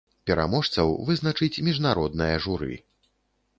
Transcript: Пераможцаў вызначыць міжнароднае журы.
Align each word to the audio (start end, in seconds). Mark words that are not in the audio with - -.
Пераможцаў 0.29 0.93
вызначыць 1.09 1.61
міжнароднае 1.69 2.33
журы. 2.49 2.83